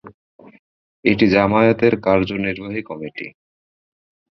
[1.05, 3.27] এটি জামায়াতের কার্যনির্বাহী কমিটি।